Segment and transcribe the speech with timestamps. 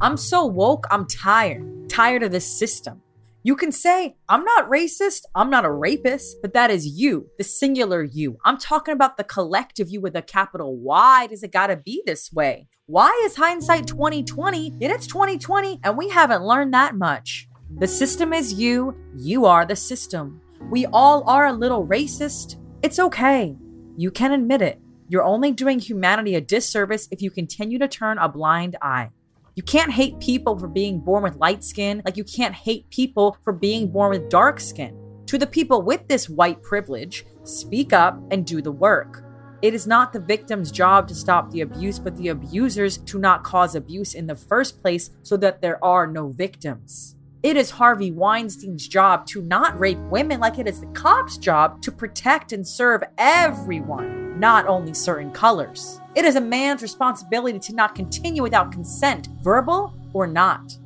[0.00, 1.88] I'm so woke, I'm tired.
[1.88, 3.02] Tired of this system.
[3.42, 7.42] You can say, I'm not racist, I'm not a rapist, but that is you, the
[7.42, 8.38] singular you.
[8.44, 12.32] I'm talking about the collective you with a capital Why does it gotta be this
[12.32, 12.68] way?
[12.86, 14.76] Why is hindsight 2020?
[14.78, 17.48] Yet it's 2020 and we haven't learned that much.
[17.78, 20.40] The system is you, you are the system.
[20.70, 22.56] We all are a little racist.
[22.82, 23.56] It's okay.
[23.96, 24.80] You can admit it.
[25.08, 29.10] You're only doing humanity a disservice if you continue to turn a blind eye.
[29.58, 33.36] You can't hate people for being born with light skin like you can't hate people
[33.42, 34.96] for being born with dark skin.
[35.26, 39.24] To the people with this white privilege, speak up and do the work.
[39.60, 43.42] It is not the victim's job to stop the abuse, but the abusers to not
[43.42, 47.16] cause abuse in the first place so that there are no victims.
[47.40, 51.80] It is Harvey Weinstein's job to not rape women like it is the cop's job
[51.82, 56.00] to protect and serve everyone, not only certain colors.
[56.16, 60.76] It is a man's responsibility to not continue without consent, verbal or not.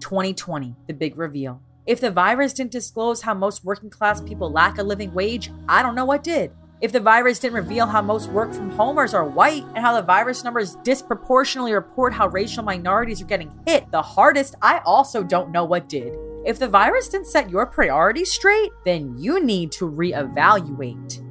[0.00, 1.60] 2020, the big reveal.
[1.86, 5.82] If the virus didn't disclose how most working class people lack a living wage, I
[5.82, 6.50] don't know what did.
[6.84, 10.02] If the virus didn't reveal how most work from homers are white and how the
[10.02, 15.50] virus numbers disproportionately report how racial minorities are getting hit the hardest, I also don't
[15.50, 16.14] know what did.
[16.44, 21.22] If the virus didn't set your priorities straight, then you need to reevaluate.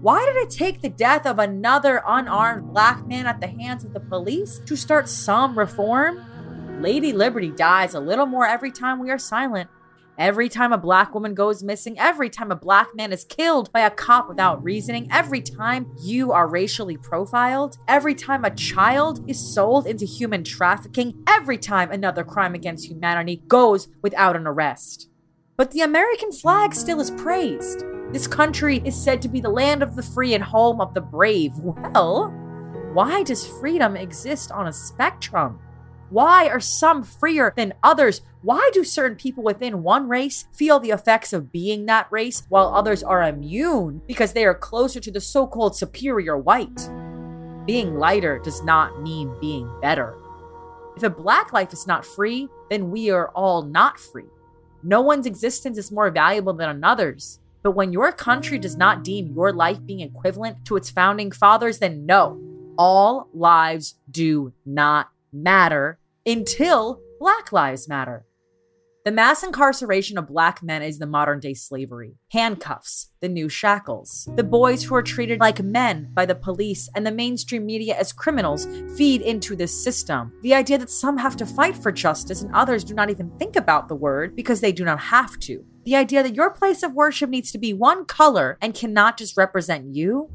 [0.00, 3.92] Why did it take the death of another unarmed black man at the hands of
[3.92, 6.80] the police to start some reform?
[6.80, 9.68] Lady Liberty dies a little more every time we are silent.
[10.16, 13.80] Every time a black woman goes missing, every time a black man is killed by
[13.80, 19.40] a cop without reasoning, every time you are racially profiled, every time a child is
[19.40, 25.08] sold into human trafficking, every time another crime against humanity goes without an arrest.
[25.56, 27.84] But the American flag still is praised.
[28.12, 31.00] This country is said to be the land of the free and home of the
[31.00, 31.52] brave.
[31.58, 32.28] Well,
[32.92, 35.58] why does freedom exist on a spectrum?
[36.14, 38.22] Why are some freer than others?
[38.42, 42.72] Why do certain people within one race feel the effects of being that race while
[42.72, 46.88] others are immune because they are closer to the so called superior white?
[47.66, 50.14] Being lighter does not mean being better.
[50.96, 54.30] If a black life is not free, then we are all not free.
[54.84, 57.40] No one's existence is more valuable than another's.
[57.64, 61.80] But when your country does not deem your life being equivalent to its founding fathers,
[61.80, 62.40] then no,
[62.78, 68.24] all lives do not matter until Black Lives Matter.
[69.04, 72.14] The mass incarceration of black men is the modern day slavery.
[72.32, 74.26] Handcuffs, the new shackles.
[74.34, 78.14] The boys who are treated like men by the police and the mainstream media as
[78.14, 80.32] criminals feed into this system.
[80.40, 83.56] The idea that some have to fight for justice and others do not even think
[83.56, 85.62] about the word because they do not have to.
[85.84, 89.36] The idea that your place of worship needs to be one color and cannot just
[89.36, 90.30] represent you.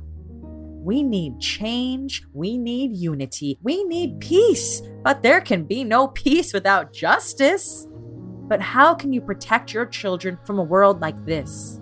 [0.84, 2.24] We need change.
[2.34, 3.60] We need unity.
[3.62, 4.20] We need mm.
[4.22, 4.82] peace.
[5.04, 7.88] But there can be no peace without justice.
[8.48, 11.80] But how can you protect your children from a world like this?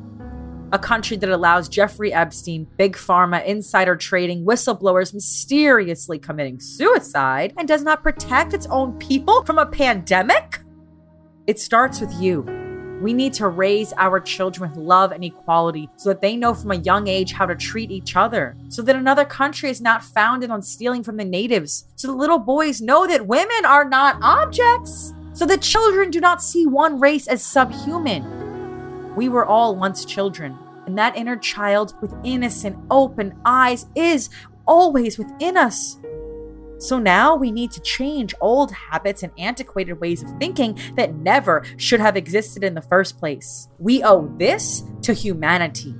[0.73, 7.67] A country that allows Jeffrey Epstein, big pharma, insider trading, whistleblowers mysteriously committing suicide and
[7.67, 10.59] does not protect its own people from a pandemic?
[11.45, 12.66] It starts with you.
[13.01, 16.71] We need to raise our children with love and equality so that they know from
[16.71, 20.49] a young age how to treat each other, so that another country is not founded
[20.49, 25.13] on stealing from the natives, so that little boys know that women are not objects
[25.37, 29.15] so that children do not see one race as subhuman.
[29.15, 30.57] We were all once children,
[30.87, 34.31] and that inner child with innocent, open eyes is
[34.65, 35.99] always within us.
[36.79, 41.65] So now we need to change old habits and antiquated ways of thinking that never
[41.77, 43.67] should have existed in the first place.
[43.79, 45.95] We owe this to humanity.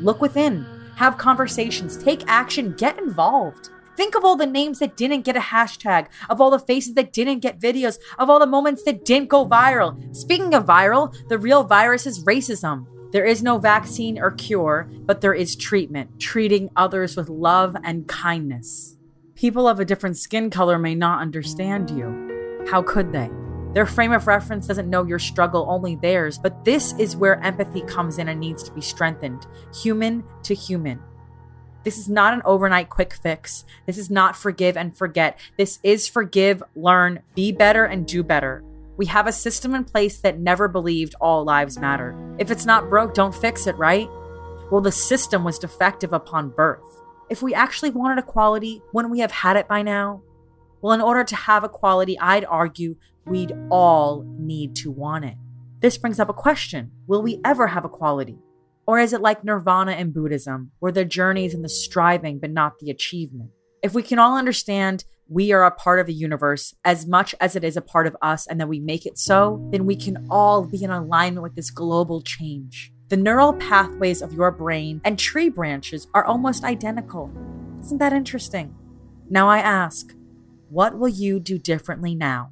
[0.00, 0.66] Look within,
[0.96, 3.70] have conversations, take action, get involved.
[3.96, 7.12] Think of all the names that didn't get a hashtag, of all the faces that
[7.12, 10.14] didn't get videos, of all the moments that didn't go viral.
[10.16, 12.86] Speaking of viral, the real virus is racism.
[13.12, 18.08] There is no vaccine or cure, but there is treatment, treating others with love and
[18.08, 18.96] kindness.
[19.44, 22.64] People of a different skin color may not understand you.
[22.70, 23.30] How could they?
[23.74, 26.38] Their frame of reference doesn't know your struggle, only theirs.
[26.38, 29.46] But this is where empathy comes in and needs to be strengthened
[29.82, 30.98] human to human.
[31.82, 33.66] This is not an overnight quick fix.
[33.84, 35.38] This is not forgive and forget.
[35.58, 38.64] This is forgive, learn, be better, and do better.
[38.96, 42.16] We have a system in place that never believed all lives matter.
[42.38, 44.08] If it's not broke, don't fix it, right?
[44.70, 47.02] Well, the system was defective upon birth.
[47.30, 50.22] If we actually wanted equality, wouldn't we have had it by now?
[50.82, 55.36] Well, in order to have equality, I'd argue we'd all need to want it.
[55.80, 58.38] This brings up a question Will we ever have equality?
[58.86, 62.50] Or is it like nirvana in Buddhism, where the journey is in the striving but
[62.50, 63.50] not the achievement?
[63.82, 67.56] If we can all understand we are a part of the universe as much as
[67.56, 70.26] it is a part of us and that we make it so, then we can
[70.30, 72.92] all be in alignment with this global change.
[73.14, 77.30] The neural pathways of your brain and tree branches are almost identical.
[77.80, 78.74] Isn't that interesting?
[79.30, 80.12] Now I ask,
[80.68, 82.50] what will you do differently now?